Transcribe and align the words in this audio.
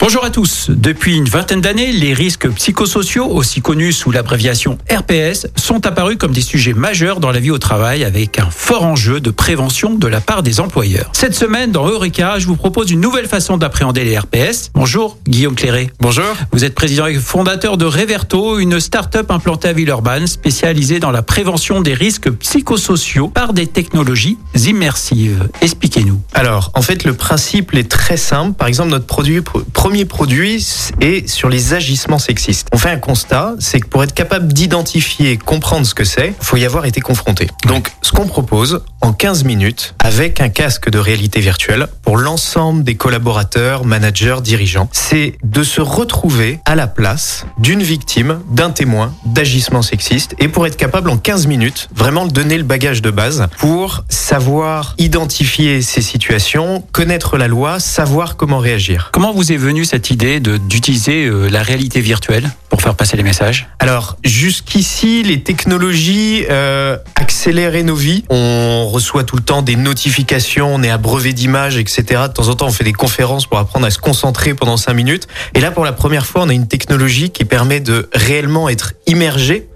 Bonjour 0.00 0.24
à 0.24 0.30
tous. 0.30 0.70
Depuis 0.70 1.14
une 1.14 1.28
vingtaine 1.28 1.60
d'années, 1.60 1.92
les 1.92 2.14
risques 2.14 2.48
psychosociaux, 2.48 3.26
aussi 3.26 3.60
connus 3.60 3.92
sous 3.92 4.10
l'abréviation 4.10 4.78
RPS, 4.90 5.46
sont 5.56 5.86
apparus 5.86 6.16
comme 6.16 6.32
des 6.32 6.40
sujets 6.40 6.72
majeurs 6.72 7.20
dans 7.20 7.30
la 7.30 7.38
vie 7.38 7.50
au 7.50 7.58
travail 7.58 8.02
avec 8.02 8.38
un 8.38 8.48
fort 8.50 8.86
enjeu 8.86 9.20
de 9.20 9.30
prévention 9.30 9.94
de 9.94 10.06
la 10.06 10.22
part 10.22 10.42
des 10.42 10.58
employeurs. 10.58 11.10
Cette 11.12 11.34
semaine, 11.34 11.70
dans 11.70 11.86
Eureka, 11.86 12.38
je 12.38 12.46
vous 12.46 12.56
propose 12.56 12.90
une 12.90 13.00
nouvelle 13.02 13.26
façon 13.26 13.58
d'appréhender 13.58 14.04
les 14.04 14.18
RPS. 14.18 14.70
Bonjour, 14.72 15.18
Guillaume 15.28 15.54
Cléré. 15.54 15.90
Bonjour. 16.00 16.24
Vous 16.52 16.64
êtes 16.64 16.74
président 16.74 17.06
et 17.06 17.16
fondateur 17.16 17.76
de 17.76 17.84
Reverto, 17.84 18.58
une 18.58 18.80
start-up 18.80 19.30
implantée 19.30 19.68
à 19.68 19.74
Villeurbanne 19.74 20.26
spécialisée 20.26 20.98
dans 20.98 21.10
la 21.10 21.20
prévention 21.20 21.82
des 21.82 21.92
risques 21.92 22.30
psychosociaux 22.30 23.28
par 23.28 23.52
des 23.52 23.66
technologies 23.66 24.38
immersives. 24.64 25.50
Expliquez-nous. 25.60 26.22
Alors, 26.32 26.70
en 26.74 26.80
fait, 26.80 27.04
le 27.04 27.12
principe 27.12 27.74
est 27.74 27.90
très 27.90 28.16
simple. 28.16 28.54
Par 28.54 28.66
exemple, 28.66 28.88
notre 28.88 29.04
produit 29.04 29.42
premier 29.90 30.04
produit 30.04 30.64
est 31.00 31.28
sur 31.28 31.48
les 31.48 31.74
agissements 31.74 32.20
sexistes. 32.20 32.68
On 32.72 32.78
fait 32.78 32.90
un 32.90 32.98
constat, 32.98 33.56
c'est 33.58 33.80
que 33.80 33.88
pour 33.88 34.04
être 34.04 34.14
capable 34.14 34.52
d'identifier, 34.52 35.36
comprendre 35.36 35.84
ce 35.84 35.94
que 35.94 36.04
c'est, 36.04 36.28
il 36.28 36.44
faut 36.44 36.56
y 36.56 36.64
avoir 36.64 36.86
été 36.86 37.00
confronté. 37.00 37.48
Donc, 37.66 37.90
ce 38.00 38.12
qu'on 38.12 38.28
propose 38.28 38.84
en 39.00 39.12
15 39.12 39.42
minutes, 39.42 39.96
avec 39.98 40.40
un 40.40 40.48
casque 40.48 40.90
de 40.90 40.98
réalité 41.00 41.40
virtuelle, 41.40 41.88
pour 42.02 42.18
l'ensemble 42.18 42.84
des 42.84 42.94
collaborateurs, 42.94 43.84
managers, 43.84 44.36
dirigeants, 44.44 44.88
c'est 44.92 45.34
de 45.42 45.64
se 45.64 45.80
retrouver 45.80 46.60
à 46.66 46.76
la 46.76 46.86
place 46.86 47.46
d'une 47.58 47.82
victime, 47.82 48.38
d'un 48.48 48.70
témoin 48.70 49.12
d'agissement 49.26 49.82
sexiste, 49.82 50.36
et 50.38 50.46
pour 50.46 50.68
être 50.68 50.76
capable 50.76 51.10
en 51.10 51.16
15 51.16 51.48
minutes, 51.48 51.88
vraiment 51.96 52.26
donner 52.26 52.58
le 52.58 52.64
bagage 52.64 53.02
de 53.02 53.10
base 53.10 53.48
pour 53.58 54.04
savoir 54.08 54.94
identifier 54.98 55.82
ces 55.82 56.02
situations, 56.02 56.84
connaître 56.92 57.36
la 57.38 57.48
loi, 57.48 57.80
savoir 57.80 58.36
comment 58.36 58.58
réagir. 58.58 59.10
Comment 59.12 59.32
vous 59.32 59.50
est 59.50 59.56
venu 59.56 59.79
cette 59.84 60.10
idée 60.10 60.40
d'utiliser 60.40 61.26
euh, 61.26 61.48
la 61.48 61.62
réalité 61.62 62.00
virtuelle 62.00 62.50
pour 62.68 62.82
faire 62.82 62.94
passer 62.94 63.16
les 63.16 63.22
messages? 63.22 63.68
Alors 63.78 64.16
jusqu'ici, 64.24 65.22
les 65.22 65.42
technologies 65.42 66.44
euh, 66.50 66.96
accéléraient 67.16 67.82
nos 67.82 67.94
vies. 67.94 68.24
On 68.28 68.88
reçoit 68.88 69.24
tout 69.24 69.36
le 69.36 69.42
temps 69.42 69.62
des 69.62 69.76
notifications, 69.76 70.74
on 70.74 70.82
est 70.82 70.90
abreuvé 70.90 71.32
d'images, 71.32 71.76
etc. 71.76 72.22
De 72.28 72.32
temps 72.32 72.48
en 72.48 72.54
temps, 72.54 72.66
on 72.66 72.72
fait 72.72 72.84
des 72.84 72.92
conférences 72.92 73.46
pour 73.46 73.58
apprendre 73.58 73.86
à 73.86 73.90
se 73.90 73.98
concentrer 73.98 74.54
pendant 74.54 74.76
cinq 74.76 74.94
minutes. 74.94 75.28
Et 75.54 75.60
là, 75.60 75.70
pour 75.70 75.84
la 75.84 75.92
première 75.92 76.26
fois, 76.26 76.42
on 76.42 76.48
a 76.48 76.54
une 76.54 76.68
technologie 76.68 77.30
qui 77.30 77.44
permet 77.44 77.80
de 77.80 78.08
réellement 78.12 78.68
être 78.68 78.92
immergé 79.06 79.69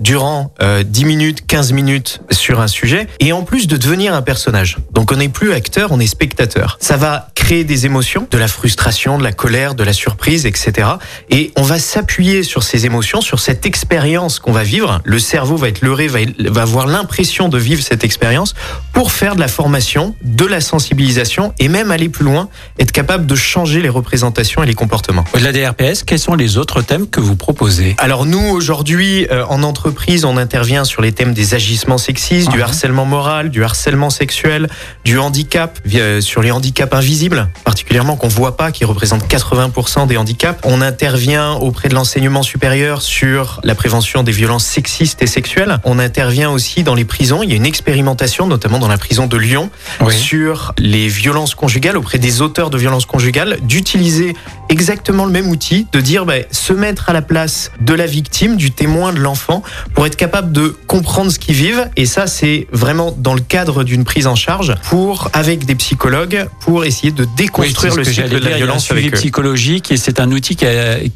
Durant 0.00 0.52
euh, 0.62 0.82
10 0.82 1.04
minutes, 1.04 1.46
15 1.46 1.72
minutes 1.72 2.20
sur 2.30 2.60
un 2.60 2.66
sujet, 2.66 3.06
et 3.20 3.32
en 3.32 3.42
plus 3.42 3.66
de 3.66 3.76
devenir 3.76 4.14
un 4.14 4.22
personnage. 4.22 4.78
Donc 4.92 5.12
on 5.12 5.16
n'est 5.16 5.28
plus 5.28 5.52
acteur, 5.52 5.92
on 5.92 6.00
est 6.00 6.06
spectateur. 6.06 6.78
Ça 6.80 6.96
va 6.96 7.28
créer 7.34 7.64
des 7.64 7.86
émotions, 7.86 8.26
de 8.30 8.38
la 8.38 8.48
frustration, 8.48 9.18
de 9.18 9.22
la 9.22 9.32
colère, 9.32 9.74
de 9.74 9.84
la 9.84 9.92
surprise, 9.92 10.46
etc. 10.46 10.88
Et 11.30 11.52
on 11.56 11.62
va 11.62 11.78
s'appuyer 11.78 12.42
sur 12.42 12.62
ces 12.62 12.86
émotions, 12.86 13.20
sur 13.20 13.40
cette 13.40 13.66
expérience 13.66 14.38
qu'on 14.38 14.52
va 14.52 14.62
vivre. 14.62 15.00
Le 15.04 15.18
cerveau 15.18 15.56
va 15.56 15.68
être 15.68 15.82
leurré, 15.82 16.08
va, 16.08 16.20
va 16.38 16.62
avoir 16.62 16.86
l'impression 16.86 17.48
de 17.48 17.58
vivre 17.58 17.82
cette 17.82 18.04
expérience 18.04 18.54
pour 18.96 19.12
faire 19.12 19.34
de 19.34 19.40
la 19.40 19.48
formation, 19.48 20.16
de 20.22 20.46
la 20.46 20.62
sensibilisation 20.62 21.52
et 21.58 21.68
même 21.68 21.90
aller 21.90 22.08
plus 22.08 22.24
loin, 22.24 22.48
être 22.78 22.92
capable 22.92 23.26
de 23.26 23.34
changer 23.34 23.82
les 23.82 23.90
représentations 23.90 24.62
et 24.62 24.66
les 24.66 24.72
comportements. 24.72 25.22
Au-delà 25.34 25.52
des 25.52 25.66
RPS, 25.66 26.02
quels 26.02 26.18
sont 26.18 26.34
les 26.34 26.56
autres 26.56 26.80
thèmes 26.80 27.06
que 27.06 27.20
vous 27.20 27.36
proposez? 27.36 27.94
Alors 27.98 28.24
nous 28.24 28.40
aujourd'hui 28.40 29.26
euh, 29.30 29.44
en 29.50 29.62
entreprise, 29.64 30.24
on 30.24 30.38
intervient 30.38 30.84
sur 30.84 31.02
les 31.02 31.12
thèmes 31.12 31.34
des 31.34 31.52
agissements 31.52 31.98
sexistes, 31.98 32.50
du 32.50 32.62
harcèlement 32.62 33.04
moral, 33.04 33.50
du 33.50 33.62
harcèlement 33.64 34.08
sexuel, 34.08 34.66
du 35.04 35.18
handicap, 35.18 35.78
sur 36.20 36.40
les 36.40 36.50
handicaps 36.50 36.94
invisibles, 36.94 37.50
particulièrement 37.64 38.16
qu'on 38.16 38.28
voit 38.28 38.56
pas, 38.56 38.72
qui 38.72 38.86
représentent 38.86 39.28
80% 39.28 40.06
des 40.06 40.16
handicaps. 40.16 40.58
On 40.64 40.80
intervient 40.80 41.52
auprès 41.52 41.90
de 41.90 41.94
l'enseignement 41.94 42.42
supérieur 42.42 43.02
sur 43.02 43.60
la 43.62 43.74
prévention 43.74 44.22
des 44.22 44.32
violences 44.32 44.64
sexistes 44.64 45.20
et 45.20 45.26
sexuelles. 45.26 45.80
On 45.84 45.98
intervient 45.98 46.50
aussi 46.50 46.82
dans 46.82 46.94
les 46.94 47.04
prisons. 47.04 47.42
Il 47.42 47.50
y 47.50 47.52
a 47.52 47.56
une 47.56 47.66
expérimentation, 47.66 48.46
notamment 48.46 48.78
dans 48.78 48.85
la 48.88 48.98
prison 48.98 49.26
de 49.26 49.36
Lyon, 49.36 49.70
sur 50.10 50.74
les 50.78 51.08
violences 51.08 51.54
conjugales 51.54 51.96
auprès 51.96 52.18
des 52.18 52.42
auteurs 52.42 52.70
de 52.70 52.78
violences 52.78 53.06
conjugales, 53.06 53.58
d'utiliser 53.62 54.34
exactement 54.68 55.24
le 55.24 55.32
même 55.32 55.48
outil, 55.48 55.86
de 55.92 56.00
dire 56.00 56.26
bah, 56.26 56.34
se 56.50 56.72
mettre 56.72 57.10
à 57.10 57.12
la 57.12 57.22
place 57.22 57.70
de 57.80 57.94
la 57.94 58.06
victime, 58.06 58.56
du 58.56 58.70
témoin 58.70 59.12
de 59.12 59.20
l'enfant 59.20 59.62
pour 59.94 60.06
être 60.06 60.16
capable 60.16 60.52
de 60.52 60.76
comprendre 60.86 61.30
ce 61.30 61.38
qu'ils 61.38 61.54
vivent. 61.54 61.88
Et 61.96 62.06
ça, 62.06 62.26
c'est 62.26 62.66
vraiment 62.72 63.14
dans 63.16 63.34
le 63.34 63.40
cadre 63.40 63.84
d'une 63.84 64.04
prise 64.04 64.26
en 64.26 64.34
charge 64.34 64.74
pour, 64.84 65.30
avec 65.32 65.64
des 65.64 65.74
psychologues, 65.74 66.46
pour 66.60 66.84
essayer 66.84 67.12
de 67.12 67.26
déconstruire 67.36 67.96
le 67.96 68.04
cycle 68.04 68.28
de 68.28 68.38
la 68.38 68.56
violence. 68.56 68.88
Il 68.90 69.00
y 69.00 69.04
a 69.04 69.08
un 69.08 69.10
psychologique 69.12 69.92
et 69.92 69.96
c'est 69.96 70.20
un 70.20 70.30
outil 70.32 70.56
qui, 70.56 70.66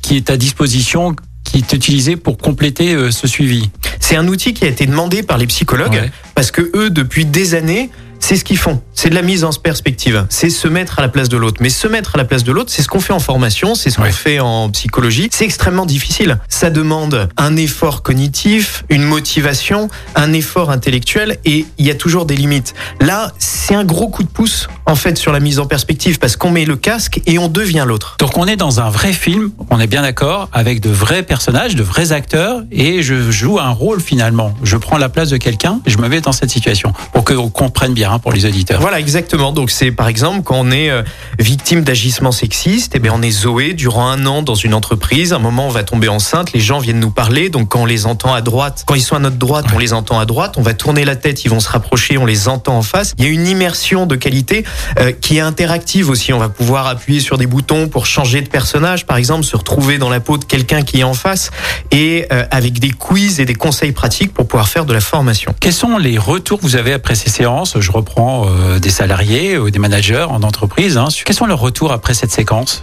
qui 0.02 0.16
est 0.16 0.30
à 0.30 0.36
disposition 0.36 1.14
qui 1.50 1.58
est 1.58 1.72
utilisé 1.72 2.16
pour 2.16 2.38
compléter 2.38 2.94
euh, 2.94 3.10
ce 3.10 3.26
suivi. 3.26 3.70
C'est 3.98 4.16
un 4.16 4.28
outil 4.28 4.54
qui 4.54 4.64
a 4.64 4.68
été 4.68 4.86
demandé 4.86 5.22
par 5.22 5.36
les 5.38 5.46
psychologues 5.46 6.10
parce 6.34 6.50
que 6.50 6.70
eux, 6.74 6.90
depuis 6.90 7.24
des 7.24 7.54
années, 7.54 7.90
c'est 8.20 8.36
ce 8.36 8.44
qu'ils 8.44 8.58
font. 8.58 8.80
C'est 8.94 9.10
de 9.10 9.14
la 9.14 9.22
mise 9.22 9.44
en 9.44 9.50
perspective. 9.50 10.26
C'est 10.28 10.50
se 10.50 10.68
mettre 10.68 10.98
à 10.98 11.02
la 11.02 11.08
place 11.08 11.28
de 11.28 11.36
l'autre. 11.36 11.56
Mais 11.60 11.70
se 11.70 11.88
mettre 11.88 12.14
à 12.14 12.18
la 12.18 12.24
place 12.24 12.44
de 12.44 12.52
l'autre, 12.52 12.70
c'est 12.70 12.82
ce 12.82 12.88
qu'on 12.88 13.00
fait 13.00 13.12
en 13.12 13.18
formation, 13.18 13.74
c'est 13.74 13.90
ce 13.90 13.96
qu'on 13.96 14.12
fait 14.12 14.38
en 14.38 14.70
psychologie. 14.70 15.28
C'est 15.32 15.44
extrêmement 15.44 15.86
difficile. 15.86 16.38
Ça 16.48 16.70
demande 16.70 17.28
un 17.36 17.56
effort 17.56 18.02
cognitif, 18.02 18.84
une 18.90 19.02
motivation, 19.02 19.88
un 20.14 20.32
effort 20.32 20.70
intellectuel 20.70 21.38
et 21.44 21.66
il 21.78 21.86
y 21.86 21.90
a 21.90 21.94
toujours 21.94 22.26
des 22.26 22.36
limites. 22.36 22.74
Là, 23.00 23.32
c'est 23.38 23.74
un 23.74 23.84
gros 23.84 24.08
coup 24.08 24.22
de 24.22 24.28
pouce 24.28 24.68
en 24.90 24.96
fait 24.96 25.16
sur 25.16 25.32
la 25.32 25.40
mise 25.40 25.60
en 25.60 25.66
perspective 25.66 26.18
parce 26.18 26.36
qu'on 26.36 26.50
met 26.50 26.64
le 26.64 26.76
casque 26.76 27.20
et 27.26 27.38
on 27.38 27.48
devient 27.48 27.84
l'autre. 27.86 28.16
Donc 28.18 28.36
on 28.36 28.46
est 28.46 28.56
dans 28.56 28.80
un 28.80 28.90
vrai 28.90 29.12
film, 29.12 29.52
on 29.70 29.78
est 29.78 29.86
bien 29.86 30.02
d'accord, 30.02 30.48
avec 30.52 30.80
de 30.80 30.90
vrais 30.90 31.22
personnages, 31.22 31.76
de 31.76 31.82
vrais 31.82 32.12
acteurs 32.12 32.62
et 32.72 33.02
je 33.02 33.30
joue 33.30 33.60
un 33.60 33.70
rôle 33.70 34.00
finalement. 34.00 34.52
Je 34.64 34.76
prends 34.76 34.98
la 34.98 35.08
place 35.08 35.30
de 35.30 35.36
quelqu'un 35.36 35.80
je 35.86 35.98
me 35.98 36.08
mets 36.08 36.20
dans 36.20 36.32
cette 36.32 36.50
situation 36.50 36.92
pour 37.12 37.24
qu'on 37.24 37.50
comprenne 37.50 37.94
bien 37.94 38.12
hein, 38.12 38.18
pour 38.18 38.32
les 38.32 38.46
auditeurs. 38.46 38.80
Voilà, 38.80 38.98
exactement. 38.98 39.52
Donc 39.52 39.70
c'est 39.70 39.92
par 39.92 40.08
exemple 40.08 40.42
quand 40.42 40.56
on 40.58 40.70
est 40.70 40.90
euh, 40.90 41.02
victime 41.38 41.82
d'agissements 41.82 42.32
sexistes, 42.32 42.94
et 42.94 42.98
eh 42.98 43.00
bien 43.00 43.12
on 43.14 43.22
est 43.22 43.30
Zoé 43.30 43.74
durant 43.74 44.08
un 44.08 44.26
an 44.26 44.42
dans 44.42 44.54
une 44.54 44.74
entreprise. 44.74 45.32
À 45.32 45.36
un 45.36 45.40
moment, 45.40 45.66
on 45.66 45.70
va 45.70 45.84
tomber 45.84 46.08
enceinte, 46.08 46.52
les 46.52 46.60
gens 46.60 46.78
viennent 46.78 47.00
nous 47.00 47.10
parler. 47.10 47.48
Donc 47.48 47.68
quand 47.68 47.82
on 47.82 47.86
les 47.86 48.06
entend 48.06 48.34
à 48.34 48.40
droite, 48.40 48.84
quand 48.86 48.94
ils 48.94 49.02
sont 49.02 49.16
à 49.16 49.20
notre 49.20 49.36
droite, 49.36 49.66
on 49.74 49.78
les 49.78 49.92
entend 49.92 50.18
à 50.18 50.26
droite. 50.26 50.54
On 50.56 50.62
va 50.62 50.74
tourner 50.74 51.04
la 51.04 51.16
tête, 51.16 51.44
ils 51.44 51.48
vont 51.50 51.60
se 51.60 51.68
rapprocher, 51.68 52.18
on 52.18 52.26
les 52.26 52.48
entend 52.48 52.76
en 52.76 52.82
face. 52.82 53.14
Il 53.18 53.24
y 53.24 53.28
a 53.28 53.30
une 53.30 53.46
immersion 53.46 54.06
de 54.06 54.16
qualité 54.16 54.64
euh, 54.98 55.12
qui 55.12 55.38
est 55.38 55.40
interactive 55.40 56.10
aussi. 56.10 56.32
On 56.32 56.38
va 56.38 56.48
pouvoir 56.48 56.86
appuyer 56.86 57.20
sur 57.20 57.38
des 57.38 57.46
boutons 57.46 57.88
pour 57.88 58.06
changer 58.06 58.40
de 58.40 58.48
personnage, 58.48 59.06
par 59.06 59.16
exemple, 59.16 59.44
se 59.44 59.56
retrouver 59.56 59.98
dans 59.98 60.10
la 60.10 60.20
peau 60.20 60.38
de 60.38 60.44
quelqu'un 60.44 60.82
qui 60.82 61.00
est 61.00 61.04
en 61.04 61.14
face, 61.14 61.50
et 61.90 62.26
euh, 62.32 62.44
avec 62.50 62.78
des 62.78 62.90
quiz 62.90 63.40
et 63.40 63.44
des 63.44 63.54
conseils 63.54 63.92
pratiques 63.92 64.32
pour 64.32 64.46
pouvoir 64.46 64.68
faire 64.68 64.84
de 64.84 64.92
la 64.92 65.00
formation. 65.00 65.54
Quels 65.60 65.72
sont 65.72 65.98
les 65.98 66.18
retours 66.18 66.58
que 66.58 66.64
vous 66.64 66.76
avez 66.76 66.92
après 66.92 67.14
ces 67.14 67.30
séances? 67.30 67.78
Je 67.78 67.90
reprends 67.90 68.46
des 68.80 68.90
salariés 68.90 69.58
ou 69.58 69.70
des 69.70 69.78
managers 69.78 70.26
en 70.28 70.42
entreprise. 70.42 70.96
Hein. 70.96 71.08
Quels 71.24 71.36
sont 71.36 71.46
leurs 71.46 71.60
retours 71.60 71.92
après 71.92 72.14
cette 72.14 72.30
séquence? 72.30 72.82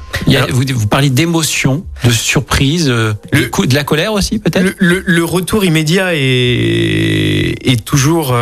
Vous, 0.49 0.63
vous, 0.75 0.87
parlez 0.87 1.09
d'émotion, 1.09 1.85
de 2.03 2.11
surprise, 2.11 2.89
euh, 2.89 3.13
le, 3.31 3.49
de 3.67 3.75
la 3.75 3.83
colère 3.83 4.13
aussi 4.13 4.39
peut-être? 4.39 4.75
Le, 4.77 5.03
le, 5.05 5.23
retour 5.23 5.65
immédiat 5.65 6.13
est, 6.13 7.55
est 7.61 7.85
toujours... 7.85 8.35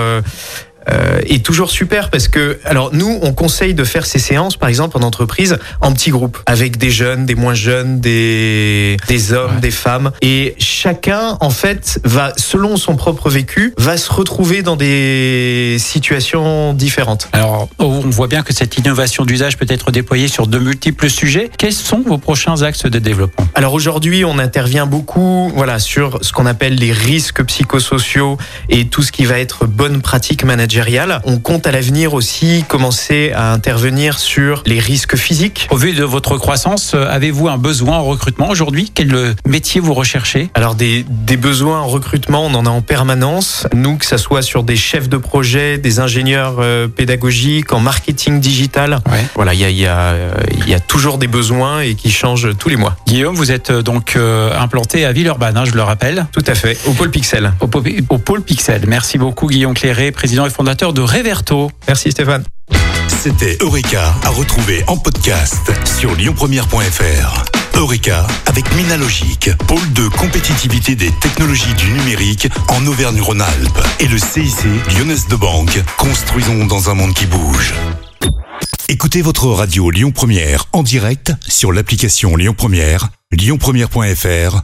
Euh, 0.92 1.20
est 1.26 1.44
toujours 1.44 1.72
super 1.72 2.12
parce 2.12 2.28
que 2.28 2.60
alors 2.64 2.92
nous 2.94 3.18
on 3.24 3.34
conseille 3.34 3.74
de 3.74 3.84
faire 3.84 4.06
ces 4.06 4.20
séances 4.20 4.56
par 4.56 4.70
exemple 4.70 4.98
en 4.98 5.02
entreprise 5.02 5.58
en 5.82 5.92
petits 5.92 6.12
groupes 6.12 6.38
avec 6.46 6.78
des 6.78 6.92
jeunes, 6.92 7.26
des 7.26 7.34
moins 7.34 7.56
jeunes, 7.56 8.00
des 8.00 8.98
des 9.08 9.34
hommes, 9.34 9.60
des 9.60 9.72
femmes 9.72 10.12
et 10.22 10.56
chacun 10.60 11.38
en 11.40 11.50
fait 11.50 12.00
va 12.04 12.34
selon 12.38 12.78
son 12.78 12.96
propre 12.98 13.32
vécu 13.32 13.74
va 13.80 13.98
se 13.98 14.12
retrouver 14.12 14.62
dans 14.62 14.76
des 14.76 15.78
situations 15.80 16.74
différentes. 16.74 17.30
Alors 17.34 17.68
on 17.80 18.02
voit 18.02 18.28
bien 18.28 18.44
que 18.44 18.54
cette 18.54 18.78
innovation 18.78 19.26
d'usage 19.26 19.58
peut 19.58 19.66
être 19.70 19.90
déployée 19.90 20.28
sur 20.28 20.46
de 20.46 20.60
multiples 20.60 21.10
sujets. 21.10 21.50
Quels 21.58 21.74
sont 21.74 22.04
vos 22.06 22.20
prochains 22.20 22.62
axes 22.62 22.86
de 22.86 23.00
développement? 23.00 23.48
Alors 23.56 23.74
aujourd'hui 23.74 24.24
on 24.24 24.38
intervient 24.38 24.86
beaucoup 24.86 25.52
voilà 25.56 25.80
sur 25.80 26.20
ce 26.22 26.32
qu'on 26.32 26.46
appelle 26.46 26.76
les 26.76 26.92
risques 26.92 27.44
psychosociaux 27.44 28.38
et 28.70 28.86
tout 28.86 29.02
ce 29.02 29.12
qui 29.12 29.26
va 29.26 29.40
être 29.40 29.66
bonne 29.66 30.04
pratique 30.04 30.44
managériale 30.44 30.75
on 31.24 31.40
compte 31.40 31.68
à 31.68 31.72
l'avenir 31.72 32.14
aussi 32.14 32.66
commencer 32.68 33.32
à 33.34 33.54
intervenir 33.54 34.20
sur 34.20 34.62
les 34.66 34.80
risques 34.80 35.16
physiques. 35.16 35.68
Au 35.72 35.78
vu 35.78 35.94
de 35.94 36.04
votre 36.04 36.38
croissance, 36.38 36.92
euh, 36.94 37.08
avez-vous 37.10 37.48
un 37.48 37.58
besoin 37.58 37.98
en 37.98 38.04
recrutement 38.04 38.50
aujourd'hui? 38.50 38.92
Quel 38.94 39.16
euh, 39.16 39.34
métier 39.48 39.80
vous 39.80 39.94
recherchez? 39.94 40.50
Alors 40.54 40.76
des, 40.76 41.06
des 41.10 41.38
besoins 41.38 41.80
en 41.80 41.88
recrutement, 41.88 42.46
on 42.46 42.54
en 42.54 42.66
a 42.66 42.70
en 42.70 42.82
permanence. 42.82 43.68
Nous, 43.74 43.96
que 43.96 44.06
ce 44.06 44.18
soit 44.18 44.42
sur 44.42 44.64
des 44.64 44.76
chefs 44.76 45.08
de 45.08 45.16
projet, 45.16 45.78
des 45.78 46.00
ingénieurs 46.00 46.58
euh, 46.60 46.90
pédagogiques, 46.90 47.72
en 47.72 47.80
marketing 47.80 48.42
digital. 48.42 49.00
Voilà, 49.36 49.54
il 49.54 49.62
y 49.62 49.66
a, 49.66 49.70
y, 49.70 49.86
a, 49.86 50.16
y 50.68 50.74
a 50.74 50.80
toujours 50.82 51.18
des 51.18 51.28
besoins 51.28 51.80
et 51.82 51.96
qui 51.96 52.12
changent 52.12 52.50
tous 52.58 52.68
les 52.68 52.76
mois. 52.76 52.98
Guillaume, 53.08 53.36
vous 53.36 53.52
êtes 53.52 53.72
donc 53.72 54.18
implanté 54.18 55.06
à 55.06 55.14
Villeurbanne, 55.14 55.56
hein, 55.56 55.64
je 55.66 55.72
le 55.72 55.84
rappelle. 55.84 56.26
Tout 56.34 56.44
à 56.48 56.56
fait, 56.56 56.78
au 56.86 56.92
pôle 56.92 57.12
Pixel. 57.12 57.54
Au, 57.62 57.70
au 58.10 58.18
pôle 58.18 58.42
Pixel. 58.42 58.82
Merci 58.88 59.18
beaucoup 59.18 59.48
Guillaume 59.48 59.74
Cléré, 59.74 60.12
président 60.12 60.46
et 60.46 60.50
fondateur 60.50 60.65
fondateur 60.66 60.94
de 60.94 61.02
Reverto. 61.02 61.70
Merci 61.88 62.10
Stéphane. 62.10 62.44
C'était 63.08 63.56
Eureka 63.62 64.16
à 64.24 64.30
retrouver 64.30 64.84
en 64.88 64.98
podcast 64.98 65.72
sur 65.86 66.16
lyonpremière.fr. 66.16 67.46
Eureka 67.76 68.26
avec 68.48 68.74
Minalogic, 68.74 69.52
pôle 69.68 69.94
de 69.94 70.08
compétitivité 70.08 70.96
des 70.96 71.12
technologies 71.22 71.76
du 71.76 71.92
numérique 71.92 72.48
en 72.70 72.84
Auvergne-Rhône-Alpes 72.88 73.80
et 74.00 74.08
le 74.08 74.18
CIC 74.18 74.56
Lyonnaise 74.98 75.28
de 75.28 75.36
Banque. 75.36 75.84
Construisons 76.00 76.66
dans 76.66 76.90
un 76.90 76.96
monde 76.96 77.14
qui 77.14 77.28
bouge. 77.28 77.76
Écoutez 78.90 79.22
votre 79.22 79.46
radio 79.50 79.92
Lyon 79.92 80.12
Première 80.12 80.66
en 80.74 80.82
direct 80.82 81.32
sur 81.48 81.74
l'application 81.74 82.36
Lyon 82.36 82.56
Première, 82.58 83.10
lyonpremière.fr 83.32 84.64